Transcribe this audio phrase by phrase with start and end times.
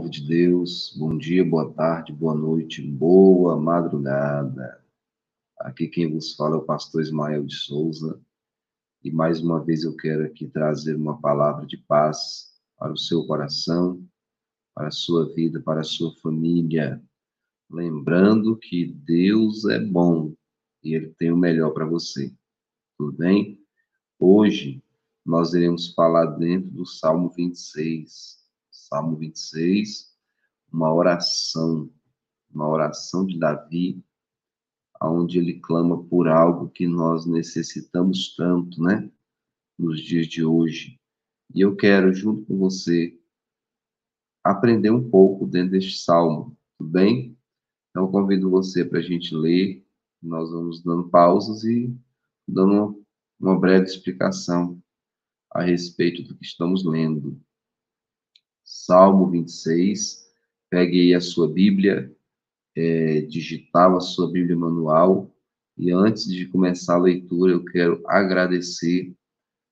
[0.00, 4.82] Povo de Deus, bom dia, boa tarde, boa noite, boa madrugada.
[5.58, 8.18] Aqui quem vos fala é o pastor Ismael de Souza,
[9.04, 13.26] e mais uma vez eu quero aqui trazer uma palavra de paz para o seu
[13.26, 14.02] coração,
[14.74, 16.98] para a sua vida, para a sua família.
[17.70, 20.32] Lembrando que Deus é bom
[20.82, 22.34] e Ele tem o melhor para você.
[22.96, 23.60] Tudo bem?
[24.18, 24.82] Hoje
[25.26, 28.39] nós iremos falar dentro do Salmo 26
[28.92, 30.12] Salmo 26,
[30.72, 31.88] uma oração,
[32.52, 34.04] uma oração de Davi,
[35.00, 39.08] onde ele clama por algo que nós necessitamos tanto, né?
[39.78, 40.98] Nos dias de hoje.
[41.54, 43.16] E eu quero, junto com você,
[44.42, 47.38] aprender um pouco dentro deste salmo, tudo bem?
[47.90, 49.86] Então, convido você para a gente ler,
[50.20, 51.96] nós vamos dando pausas e
[52.46, 53.00] dando
[53.38, 54.82] uma breve explicação
[55.52, 57.40] a respeito do que estamos lendo.
[58.70, 60.30] Salmo 26.
[60.70, 62.14] Pegue aí a sua Bíblia,
[62.76, 65.34] é, digital, a sua Bíblia manual.
[65.76, 69.12] E antes de começar a leitura, eu quero agradecer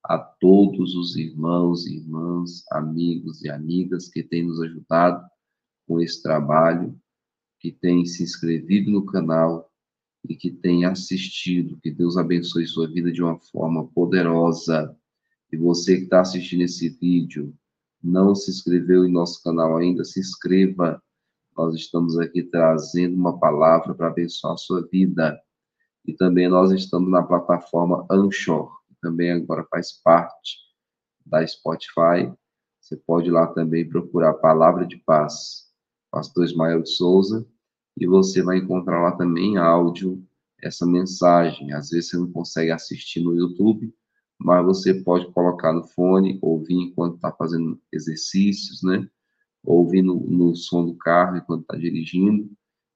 [0.03, 5.25] a todos os irmãos, irmãs, amigos e amigas que têm nos ajudado
[5.87, 7.01] com esse trabalho,
[7.61, 9.71] que têm se inscrevido no canal
[10.29, 11.79] e que têm assistido.
[11.81, 14.93] Que Deus abençoe sua vida de uma forma poderosa.
[15.53, 17.57] E você que está assistindo esse vídeo,
[18.03, 21.03] não se inscreveu em nosso canal ainda, se inscreva.
[21.57, 25.41] Nós estamos aqui trazendo uma palavra para abençoar a sua vida.
[26.07, 30.57] E também nós estamos na plataforma Anchor, que também agora faz parte
[31.27, 32.33] da Spotify.
[32.81, 35.67] Você pode lá também procurar Palavra de Paz,
[36.11, 37.47] Pastor Ismael de Souza,
[37.97, 40.25] e você vai encontrar lá também áudio
[40.63, 41.73] essa mensagem.
[41.73, 43.93] Às vezes você não consegue assistir no YouTube,
[44.39, 49.09] mas você pode colocar no fone, ouvir enquanto está fazendo exercícios, né?
[49.65, 52.49] Ouvir no, no som do carro enquanto está dirigindo,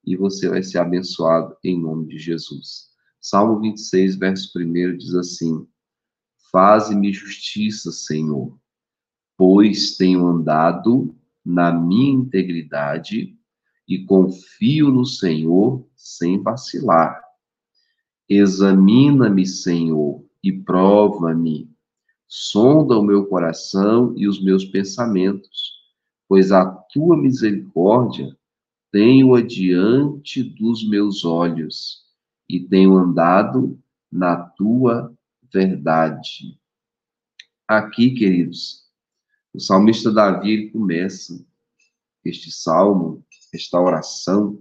[0.05, 2.91] e você vai ser abençoado em nome de Jesus.
[3.21, 5.67] Salmo 26, verso 1 diz assim:
[6.51, 8.57] Faze-me justiça, Senhor,
[9.37, 11.15] pois tenho andado
[11.45, 13.37] na minha integridade
[13.89, 17.21] e confio no Senhor sem vacilar.
[18.29, 21.71] Examina-me, Senhor, e prova-me.
[22.27, 25.73] Sonda o meu coração e os meus pensamentos,
[26.27, 28.37] pois a tua misericórdia
[28.91, 32.03] tenho adiante dos meus olhos
[32.49, 33.79] e tenho andado
[34.11, 35.15] na tua
[35.53, 36.59] verdade.
[37.69, 38.83] Aqui, queridos,
[39.55, 41.45] o salmista Davi começa
[42.25, 44.59] este salmo, esta oração,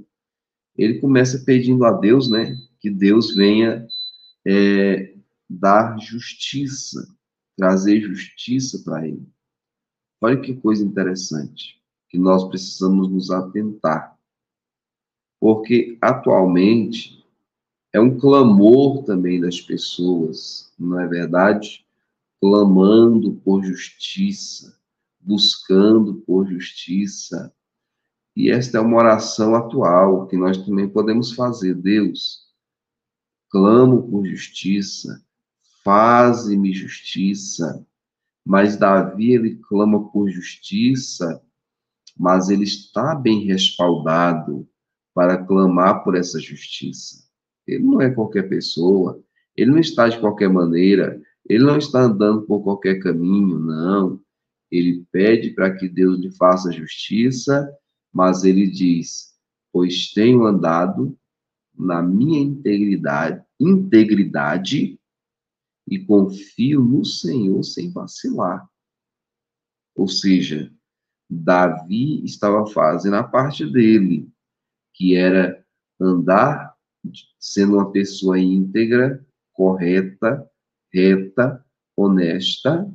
[0.78, 3.88] ele começa pedindo a Deus, né, que Deus venha
[4.46, 5.11] é,
[5.60, 7.14] dar justiça,
[7.58, 9.28] trazer justiça para ele.
[10.22, 14.18] Olha que coisa interessante, que nós precisamos nos atentar.
[15.40, 17.26] Porque atualmente
[17.92, 21.86] é um clamor também das pessoas, não é verdade?
[22.40, 24.80] Clamando por justiça,
[25.20, 27.54] buscando por justiça.
[28.36, 31.76] E esta é uma oração atual que nós também podemos fazer.
[31.76, 32.48] Deus,
[33.50, 35.22] clamo por justiça,
[35.84, 37.86] faze-me justiça.
[38.46, 41.42] Mas Davi, ele clama por justiça,
[42.18, 44.68] mas ele está bem respaldado
[45.14, 47.24] para clamar por essa justiça.
[47.68, 49.22] Ele não é qualquer pessoa,
[49.56, 54.20] ele não está de qualquer maneira, ele não está andando por qualquer caminho, não.
[54.72, 57.70] Ele pede para que Deus lhe faça justiça,
[58.12, 59.34] mas ele diz:
[59.72, 61.18] Pois tenho andado
[61.78, 65.00] na minha integridade, integridade
[65.92, 68.66] e confio no Senhor sem vacilar.
[69.94, 70.72] Ou seja,
[71.30, 74.32] Davi estava fazendo a parte dele,
[74.94, 75.66] que era
[76.00, 76.74] andar
[77.38, 80.50] sendo uma pessoa íntegra, correta,
[80.94, 81.66] reta,
[81.98, 82.90] honesta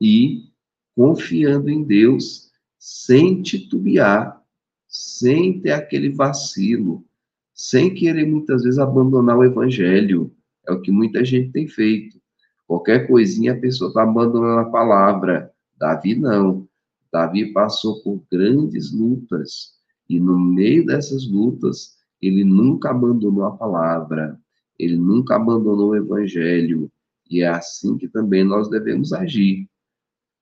[0.00, 0.50] e
[0.96, 4.42] confiando em Deus sem titubear,
[4.86, 7.04] sem ter aquele vacilo,
[7.52, 10.34] sem querer muitas vezes abandonar o evangelho,
[10.68, 12.20] é o que muita gente tem feito.
[12.66, 15.50] Qualquer coisinha a pessoa está abandonando a palavra.
[15.78, 16.68] Davi não.
[17.10, 19.72] Davi passou por grandes lutas.
[20.08, 24.38] E no meio dessas lutas, ele nunca abandonou a palavra.
[24.78, 26.90] Ele nunca abandonou o evangelho.
[27.30, 29.66] E é assim que também nós devemos agir.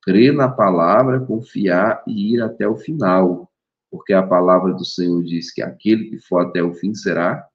[0.02, 3.50] Crer na palavra, confiar e ir até o final.
[3.88, 7.46] Porque a palavra do Senhor diz que aquele que for até o fim será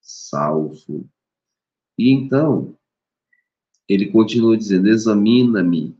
[0.00, 1.06] salvo.
[1.96, 2.76] E então,
[3.88, 5.96] ele continua dizendo: examina-me,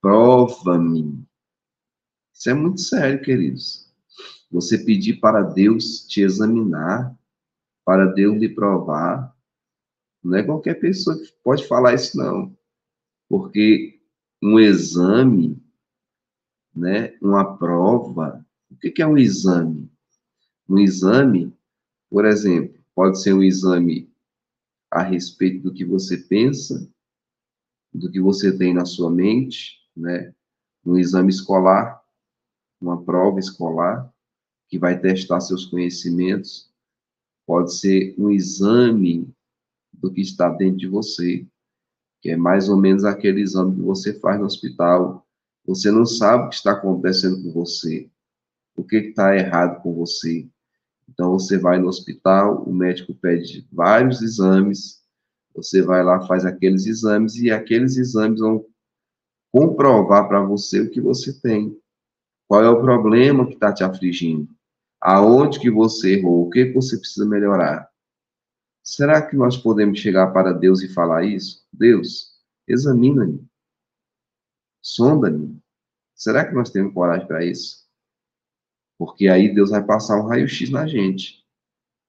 [0.00, 1.24] prova-me.
[2.32, 3.90] Isso é muito sério, queridos.
[4.50, 7.16] Você pedir para Deus te examinar,
[7.84, 9.34] para Deus lhe provar.
[10.22, 12.56] Não é qualquer pessoa que pode falar isso, não.
[13.28, 14.00] Porque
[14.42, 15.62] um exame,
[16.74, 19.90] né, uma prova, o que é um exame?
[20.68, 21.56] Um exame,
[22.10, 24.11] por exemplo, pode ser um exame
[24.92, 26.86] a respeito do que você pensa,
[27.92, 30.34] do que você tem na sua mente, né?
[30.84, 32.02] Um exame escolar,
[32.78, 34.12] uma prova escolar,
[34.68, 36.70] que vai testar seus conhecimentos,
[37.46, 39.32] pode ser um exame
[39.92, 41.46] do que está dentro de você,
[42.20, 45.26] que é mais ou menos aquele exame que você faz no hospital.
[45.64, 48.10] Você não sabe o que está acontecendo com você,
[48.76, 50.48] o que está errado com você.
[51.12, 55.02] Então, você vai no hospital, o médico pede vários exames,
[55.54, 58.64] você vai lá, faz aqueles exames, e aqueles exames vão
[59.52, 61.78] comprovar para você o que você tem.
[62.48, 64.48] Qual é o problema que está te afligindo?
[65.00, 66.46] Aonde que você errou?
[66.46, 67.90] O que, que você precisa melhorar?
[68.82, 71.64] Será que nós podemos chegar para Deus e falar isso?
[71.72, 72.32] Deus,
[72.66, 73.46] examina-me.
[74.80, 75.60] Sonda-me.
[76.14, 77.81] Será que nós temos coragem para isso?
[79.04, 81.44] Porque aí Deus vai passar um raio-x na gente.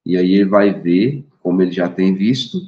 [0.06, 2.60] E aí ele vai ver, como ele já tem visto,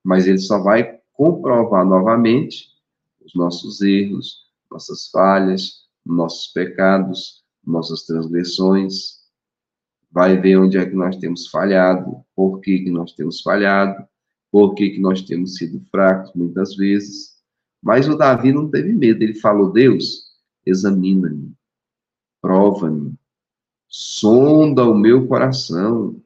[0.00, 2.68] mas ele só vai comprovar novamente
[3.24, 9.24] os nossos erros, nossas falhas, nossos pecados, nossas transgressões.
[10.08, 14.06] Vai ver onde é que nós temos falhado, por que, que nós temos falhado,
[14.52, 17.42] por que, que nós temos sido fracos muitas vezes.
[17.82, 20.32] Mas o Davi não teve medo, ele falou: Deus,
[20.64, 21.52] examina-me,
[22.40, 23.18] prova-me,
[23.96, 26.20] sonda o meu coração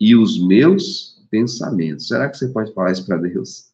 [0.00, 2.08] e os meus pensamentos.
[2.08, 3.72] Será que você pode falar isso para Deus?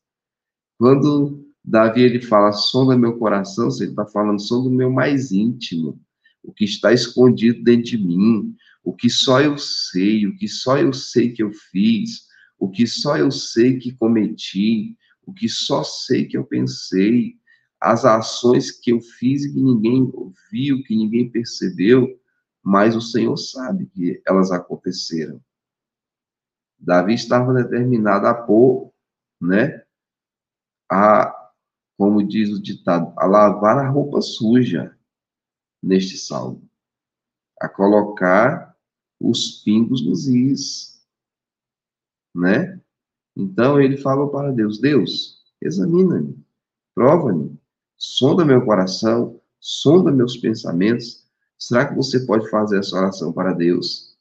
[0.79, 6.01] Quando Davi ele fala sonda meu coração, ele está falando sonda o meu mais íntimo,
[6.43, 8.53] o que está escondido dentro de mim,
[8.83, 12.27] o que só eu sei, o que só eu sei que eu fiz,
[12.59, 17.37] o que só eu sei que cometi, o que só sei que eu pensei,
[17.81, 20.13] as ações que eu fiz e que ninguém
[20.51, 22.21] viu, que ninguém percebeu,
[22.63, 25.43] mas o Senhor sabe que elas aconteceram.
[26.79, 28.93] Davi estava determinado a pôr,
[29.41, 29.85] né,
[30.91, 31.51] a,
[31.97, 34.97] como diz o ditado, a lavar a roupa suja
[35.83, 36.69] neste salmo,
[37.61, 38.77] a colocar
[39.21, 41.07] os pingos nos is,
[42.35, 42.81] né?
[43.37, 46.45] Então ele falou para Deus: Deus, examina-me,
[46.95, 47.59] prova-me,
[47.97, 51.22] sonda meu coração, sonda meus pensamentos,
[51.59, 54.17] Será que você pode fazer essa oração para Deus?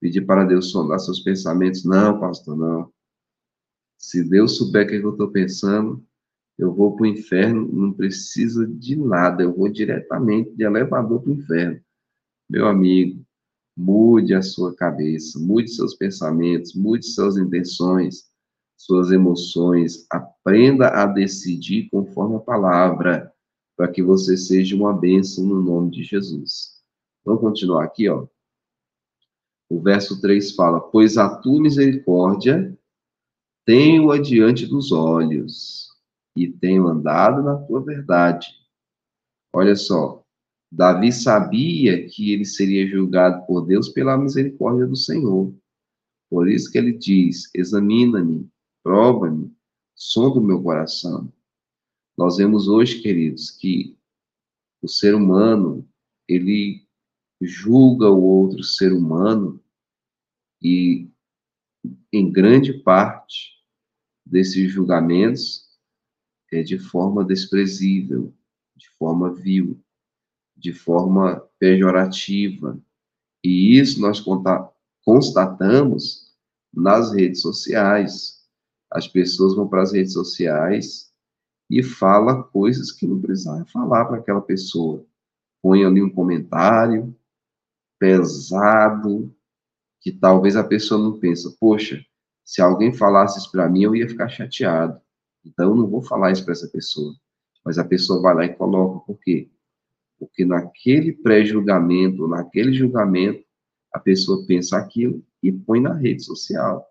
[0.00, 1.84] Pedir para Deus sondar seus pensamentos?
[1.84, 2.92] Não, pastor, não.
[3.98, 6.04] Se Deus souber o que eu estou pensando,
[6.58, 11.30] eu vou para o inferno, não precisa de nada, eu vou diretamente de elevador para
[11.30, 11.80] o inferno.
[12.48, 13.24] Meu amigo,
[13.76, 18.30] mude a sua cabeça, mude seus pensamentos, mude suas intenções,
[18.76, 23.32] suas emoções, aprenda a decidir conforme a palavra,
[23.76, 26.82] para que você seja uma bênção no nome de Jesus.
[27.24, 28.26] Vamos continuar aqui, ó.
[29.68, 32.76] O verso 3 fala: Pois a tua misericórdia
[33.64, 35.88] tenho adiante dos olhos,
[36.36, 38.46] e tenho andado na tua verdade.
[39.52, 40.22] Olha só,
[40.70, 45.54] Davi sabia que ele seria julgado por Deus pela misericórdia do Senhor.
[46.30, 48.48] Por isso que ele diz: Examina-me,
[48.82, 49.52] prova-me,
[49.94, 51.32] sonda o meu coração.
[52.16, 53.96] Nós vemos hoje, queridos, que
[54.80, 55.86] o ser humano,
[56.26, 56.86] ele
[57.40, 59.62] julga o outro ser humano
[60.62, 61.10] e,
[62.12, 63.62] em grande parte
[64.24, 65.66] desses julgamentos,
[66.50, 68.32] é de forma desprezível,
[68.74, 69.78] de forma vil,
[70.56, 72.80] de forma pejorativa.
[73.44, 74.24] E isso nós
[75.04, 76.34] constatamos
[76.72, 78.48] nas redes sociais.
[78.90, 81.05] As pessoas vão para as redes sociais
[81.68, 85.04] e falam coisas que não precisava falar para aquela pessoa.
[85.62, 87.14] Põe ali um comentário,
[87.98, 89.34] pesado,
[90.00, 92.04] que talvez a pessoa não pensa, poxa,
[92.44, 95.00] se alguém falasse isso para mim, eu ia ficar chateado.
[95.44, 97.12] Então, eu não vou falar isso para essa pessoa.
[97.64, 99.04] Mas a pessoa vai lá e coloca.
[99.04, 99.50] Por quê?
[100.18, 103.44] Porque naquele pré-julgamento, naquele julgamento,
[103.92, 106.86] a pessoa pensa aquilo e põe na rede social.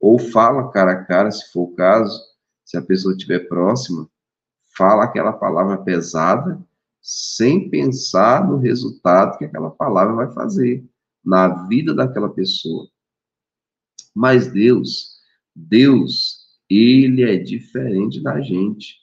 [0.00, 2.20] Ou fala cara a cara, se for o caso,
[2.68, 4.06] se a pessoa estiver próxima,
[4.76, 6.62] fala aquela palavra pesada
[7.00, 10.84] sem pensar no resultado que aquela palavra vai fazer
[11.24, 12.86] na vida daquela pessoa.
[14.14, 15.18] Mas Deus,
[15.56, 18.98] Deus, ele é diferente da gente.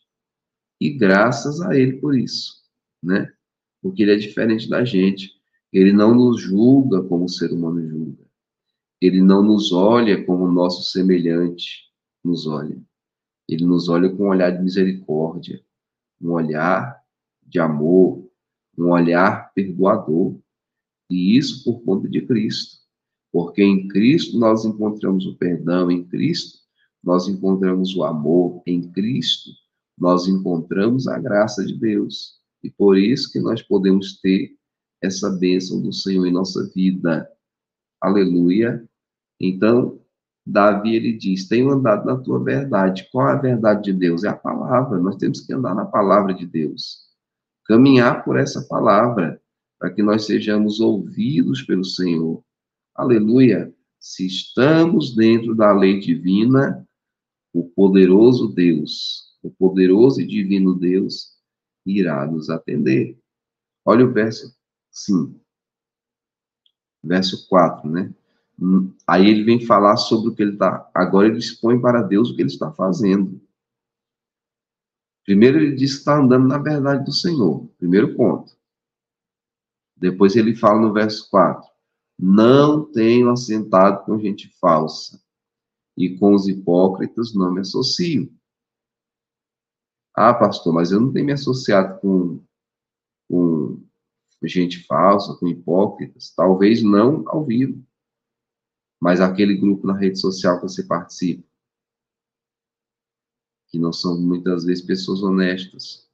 [0.80, 2.62] E graças a ele por isso,
[3.02, 3.34] né?
[3.82, 5.32] porque ele é diferente da gente.
[5.74, 8.26] Ele não nos julga como o ser humano julga.
[9.02, 11.92] Ele não nos olha como o nosso semelhante
[12.24, 12.80] nos olha.
[13.48, 15.64] Ele nos olha com um olhar de misericórdia,
[16.22, 17.02] um olhar
[17.44, 18.28] de amor,
[18.78, 20.38] um olhar perdoador.
[21.10, 22.84] E isso por conta de Cristo.
[23.32, 26.60] Porque em Cristo nós encontramos o perdão, em Cristo
[27.04, 29.52] nós encontramos o amor, em Cristo
[29.98, 32.40] nós encontramos a graça de Deus.
[32.64, 34.58] E por isso que nós podemos ter
[35.02, 37.30] essa bênção do Senhor em nossa vida.
[38.02, 38.84] Aleluia.
[39.40, 40.00] Então,
[40.46, 43.08] Davi ele diz: Tenho andado na tua verdade.
[43.12, 44.24] Qual é a verdade de Deus?
[44.24, 45.00] É a palavra.
[45.00, 47.06] Nós temos que andar na palavra de Deus.
[47.66, 49.42] Caminhar por essa palavra,
[49.80, 52.44] para que nós sejamos ouvidos pelo Senhor.
[52.94, 53.74] Aleluia.
[54.00, 56.88] Se estamos dentro da lei divina,
[57.52, 61.36] o poderoso Deus, o poderoso e divino Deus,
[61.84, 63.18] irá nos atender.
[63.84, 64.56] Olha o verso
[64.92, 65.40] 5.
[67.04, 68.14] Verso 4, né?
[69.06, 70.90] Aí ele vem falar sobre o que ele está.
[70.94, 73.42] Agora ele expõe para Deus o que ele está fazendo.
[75.26, 77.68] Primeiro ele diz que está andando na verdade do Senhor.
[77.78, 78.56] Primeiro ponto.
[79.98, 81.68] Depois ele fala no verso 4:
[82.18, 85.22] Não tenho assentado com gente falsa,
[85.98, 88.32] e com os hipócritas não me associo.
[90.16, 92.42] Ah, pastor, mas eu não tenho me associado com,
[93.28, 93.84] com
[94.44, 96.34] gente falsa, com hipócritas.
[96.34, 97.86] Talvez não ao vivo
[99.06, 101.48] mas aquele grupo na rede social que você participa,
[103.68, 106.10] que não são muitas vezes pessoas honestas,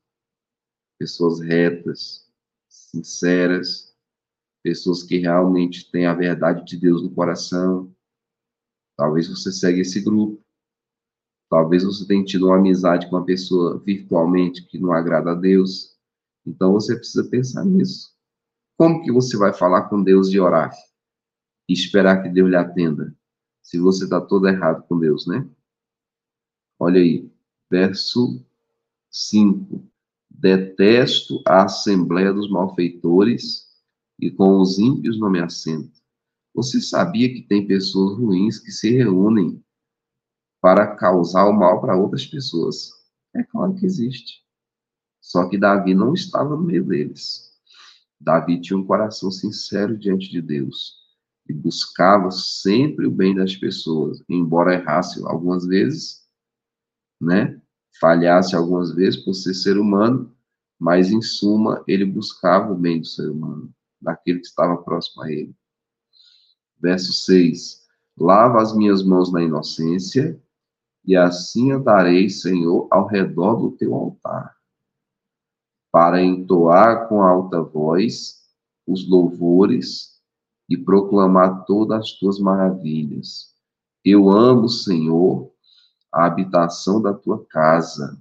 [0.99, 2.29] pessoas retas,
[2.67, 3.95] sinceras,
[4.61, 7.95] pessoas que realmente têm a verdade de Deus no coração.
[8.97, 10.43] Talvez você segue esse grupo.
[11.49, 15.97] Talvez você tenha tido uma amizade com uma pessoa virtualmente que não agrada a Deus.
[16.45, 18.13] Então você precisa pensar nisso.
[18.77, 20.73] Como que você vai falar com Deus de orar?
[21.71, 23.15] E esperar que Deus lhe atenda,
[23.61, 25.49] se você está todo errado com Deus, né?
[26.77, 27.31] Olha aí,
[27.69, 28.45] verso
[29.09, 29.81] 5.
[30.29, 33.69] Detesto a assembleia dos malfeitores
[34.19, 36.01] e com os ímpios não me assento.
[36.53, 39.63] Você sabia que tem pessoas ruins que se reúnem
[40.59, 42.91] para causar o mal para outras pessoas?
[43.33, 44.43] É claro que existe.
[45.21, 47.49] Só que Davi não estava no meio deles.
[48.19, 51.00] Davi tinha um coração sincero diante de Deus
[51.47, 56.21] e buscava sempre o bem das pessoas, embora errasse algumas vezes,
[57.19, 57.59] né?
[57.99, 60.33] Falhasse algumas vezes por ser ser humano,
[60.79, 63.71] mas em suma ele buscava o bem do ser humano,
[64.01, 65.53] daquele que estava próximo a ele.
[66.79, 67.81] Verso 6:
[68.17, 70.41] Lava as minhas mãos na inocência,
[71.05, 74.55] e assim andarei, Senhor, ao redor do teu altar,
[75.91, 78.41] para entoar com alta voz
[78.87, 80.10] os louvores
[80.71, 83.53] e proclamar todas as tuas maravilhas.
[84.05, 85.51] Eu amo, Senhor,
[86.09, 88.17] a habitação da tua casa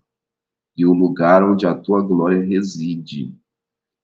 [0.77, 3.33] e o lugar onde a tua glória reside.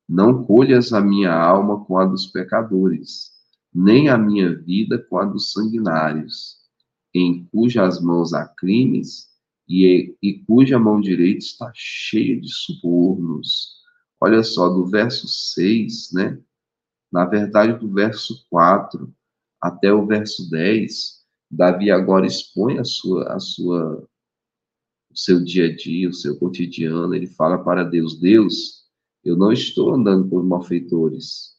[0.09, 3.33] Não colhas a minha alma com a dos pecadores,
[3.75, 6.59] nem a minha vida com a dos sanguinários,
[7.13, 9.27] em cujas mãos há crimes
[9.69, 13.75] e, e cuja mão direita está cheia de subornos.
[14.21, 16.39] Olha só, do verso 6, né?
[17.13, 19.13] Na verdade, do verso 4
[19.61, 24.07] até o verso 10, Davi agora expõe a sua, a sua,
[25.11, 27.15] o seu dia a dia, o seu cotidiano.
[27.15, 28.87] Ele fala para Deus: Deus,
[29.25, 31.57] eu não estou andando com os malfeitores,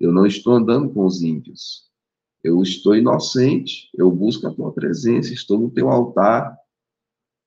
[0.00, 1.90] eu não estou andando com os ímpios,
[2.42, 6.56] eu estou inocente, eu busco a tua presença, estou no teu altar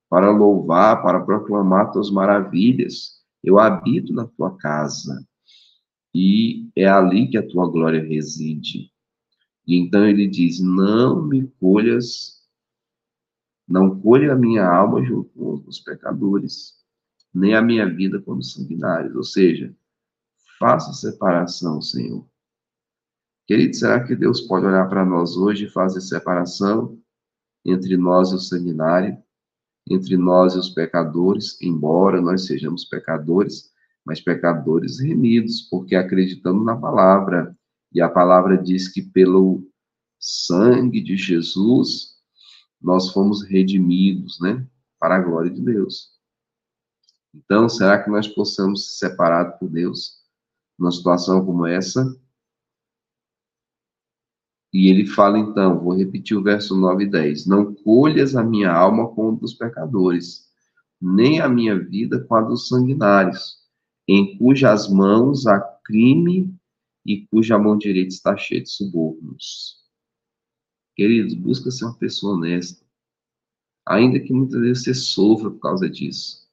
[0.08, 3.20] para louvar, para proclamar tuas maravilhas.
[3.42, 5.26] Eu habito na tua casa
[6.14, 8.90] e é ali que a tua glória reside.
[9.66, 12.40] E então ele diz: Não me colhas,
[13.68, 16.74] não colha a minha alma junto com os pecadores,
[17.32, 19.14] nem a minha vida com os sanguinários.
[19.14, 19.74] Ou seja,
[20.58, 22.28] faça separação, Senhor.
[23.46, 27.00] Querido, será que Deus pode olhar para nós hoje e fazer separação
[27.64, 29.16] entre nós e o sanguinário,
[29.88, 33.69] entre nós e os pecadores, embora nós sejamos pecadores?
[34.04, 37.56] Mas pecadores remidos, porque acreditamos na palavra.
[37.92, 39.66] E a palavra diz que pelo
[40.18, 42.18] sangue de Jesus
[42.80, 44.66] nós fomos redimidos, né?
[44.98, 46.10] Para a glória de Deus.
[47.34, 50.20] Então, será que nós possamos ser separados por Deus
[50.78, 52.04] numa situação como essa?
[54.72, 58.72] E ele fala então, vou repetir o verso 9 e 10: Não colhas a minha
[58.72, 60.48] alma com a dos pecadores,
[61.00, 63.59] nem a minha vida com a dos sanguinários
[64.12, 66.52] em cujas mãos há crime
[67.06, 69.84] e cuja mão direita está cheia de subornos.
[70.96, 72.84] Queridos, busca ser uma pessoa honesta.
[73.86, 76.44] Ainda que muitas vezes você sofra por causa disso.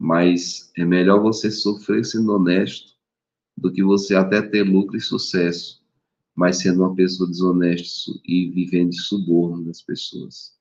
[0.00, 2.96] Mas é melhor você sofrer sendo honesto
[3.54, 5.84] do que você até ter lucro e sucesso,
[6.34, 10.58] mas sendo uma pessoa desonesta e vivendo de suborno das pessoas.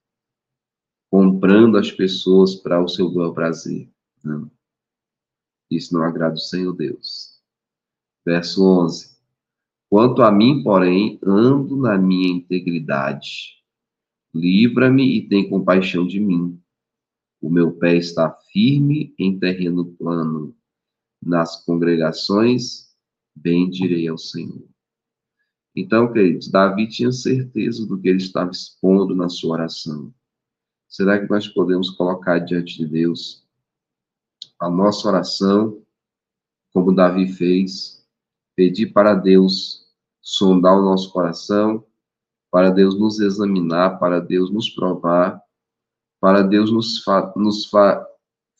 [1.09, 3.89] Comprando as pessoas para o seu bel prazer.
[4.21, 4.51] Não.
[5.75, 7.39] Isso não agrada o Senhor Deus.
[8.25, 9.15] Verso 11.
[9.89, 13.55] Quanto a mim, porém, ando na minha integridade.
[14.33, 16.59] Livra-me e tem compaixão de mim.
[17.41, 20.55] O meu pé está firme em terreno plano.
[21.21, 22.89] Nas congregações,
[23.35, 24.67] bendirei ao Senhor.
[25.75, 30.13] Então, queridos, Davi tinha certeza do que ele estava expondo na sua oração.
[30.87, 33.44] Será que nós podemos colocar diante de Deus
[34.59, 35.81] a nossa oração,
[36.73, 38.05] como Davi fez,
[38.55, 39.85] pedir para Deus
[40.21, 41.85] sondar o nosso coração,
[42.49, 45.41] para Deus nos examinar, para Deus nos provar,
[46.19, 48.05] para Deus nos, fa nos fa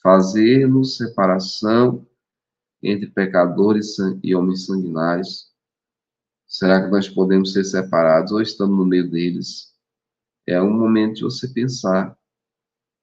[0.03, 2.05] fazer-nos separação
[2.83, 5.51] entre pecadores e homens sanguinários.
[6.45, 9.73] Será que nós podemos ser separados ou estamos no meio deles?
[10.45, 12.15] É um momento de você pensar,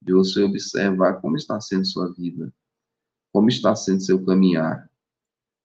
[0.00, 2.52] de você observar como está sendo sua vida.
[3.32, 4.90] Como está sendo seu caminhar?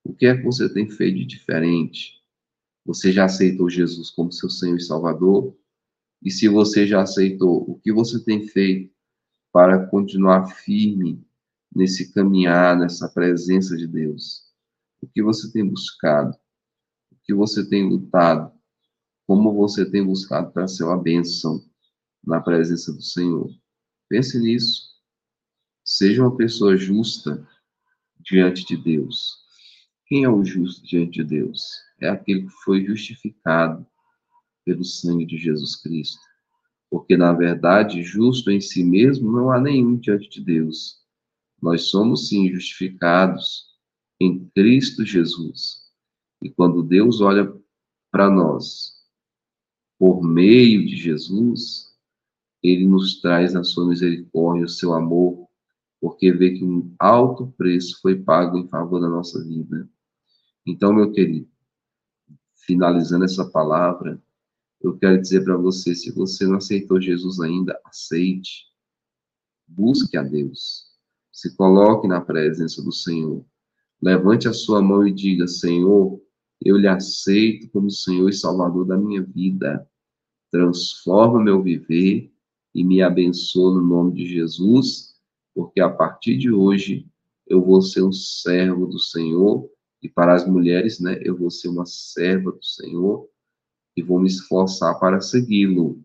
[0.04, 2.24] O que é que você tem feito de diferente?
[2.86, 5.54] Você já aceitou Jesus como seu Senhor e Salvador?
[6.24, 8.96] E se você já aceitou, o que você tem feito
[9.52, 11.22] para continuar firme
[11.76, 14.48] nesse caminhar, nessa presença de Deus?
[15.02, 16.38] O que você tem buscado?
[17.12, 18.58] O que você tem lutado?
[19.28, 21.62] Como você tem buscado para ser uma bênção
[22.24, 23.54] na presença do Senhor?
[24.08, 24.96] Pense nisso.
[25.84, 27.46] Seja uma pessoa justa
[28.20, 29.38] diante de Deus.
[30.06, 31.62] Quem é o justo diante de Deus?
[32.00, 33.86] É aquele que foi justificado
[34.64, 36.22] pelo sangue de Jesus Cristo.
[36.90, 40.98] Porque, na verdade, justo em si mesmo não há nenhum diante de Deus.
[41.62, 43.66] Nós somos, sim, justificados
[44.20, 45.88] em Cristo Jesus.
[46.42, 47.52] E quando Deus olha
[48.12, 48.94] para nós,
[49.98, 51.88] por meio de Jesus,
[52.62, 55.47] ele nos traz a sua misericórdia, o seu amor,
[56.00, 59.90] porque vê que um alto preço foi pago em favor da nossa vida.
[60.66, 61.48] Então, meu querido,
[62.56, 64.22] finalizando essa palavra,
[64.82, 68.68] eu quero dizer para você: se você não aceitou Jesus ainda, aceite,
[69.68, 70.86] busque a Deus,
[71.32, 73.46] se coloque na presença do Senhor,
[74.02, 76.22] levante a sua mão e diga: Senhor,
[76.64, 79.88] eu lhe aceito como Senhor e Salvador da minha vida,
[80.52, 82.32] transforma meu viver
[82.74, 85.07] e me abençoa no nome de Jesus
[85.58, 87.08] porque a partir de hoje
[87.48, 89.68] eu vou ser um servo do Senhor,
[90.04, 93.28] e para as mulheres, né, eu vou ser uma serva do Senhor,
[93.96, 96.00] e vou me esforçar para segui-lo,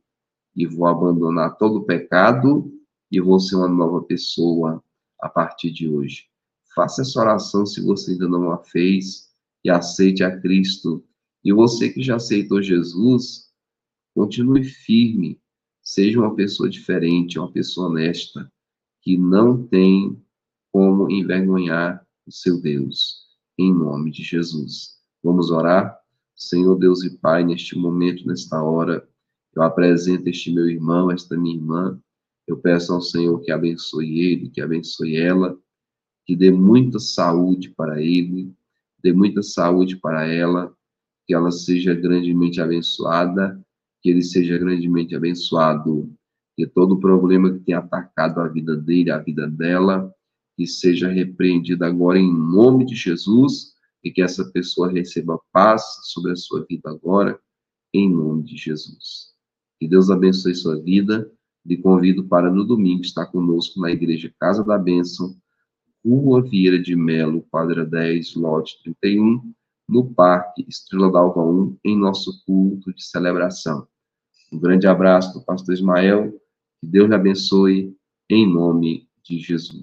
[0.56, 2.72] e vou abandonar todo o pecado,
[3.10, 4.82] e vou ser uma nova pessoa
[5.20, 6.28] a partir de hoje.
[6.74, 11.04] Faça essa oração se você ainda não a fez, e aceite a Cristo.
[11.44, 13.50] E você que já aceitou Jesus,
[14.14, 15.38] continue firme,
[15.82, 18.50] seja uma pessoa diferente, uma pessoa honesta
[19.02, 20.16] que não tem
[20.72, 23.26] como envergonhar o seu Deus,
[23.58, 24.96] em nome de Jesus.
[25.22, 25.98] Vamos orar?
[26.34, 29.06] Senhor Deus e Pai, neste momento, nesta hora,
[29.54, 32.00] eu apresento este meu irmão, esta minha irmã.
[32.46, 35.58] Eu peço ao Senhor que abençoe ele, que abençoe ela,
[36.24, 38.52] que dê muita saúde para ele,
[39.02, 40.74] dê muita saúde para ela,
[41.26, 43.60] que ela seja grandemente abençoada,
[44.00, 46.12] que ele seja grandemente abençoado
[46.56, 50.12] que todo problema que tem atacado a vida dele, a vida dela,
[50.56, 53.72] que seja repreendido agora em nome de Jesus
[54.04, 57.38] e que essa pessoa receba paz sobre a sua vida agora,
[57.94, 59.32] em nome de Jesus.
[59.80, 61.30] Que Deus abençoe sua vida.
[61.64, 65.36] Lhe convido para no domingo estar conosco na Igreja Casa da Bênção,
[66.04, 69.52] Rua Vieira de Melo, quadra 10, lote 31,
[69.88, 73.86] no Parque Estrela d'Alva 1, em nosso culto de celebração.
[74.52, 76.41] Um grande abraço do pastor Ismael
[76.82, 77.96] que Deus lhe abençoe
[78.28, 79.80] em nome de Jesus.